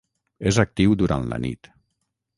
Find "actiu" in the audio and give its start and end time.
0.63-0.97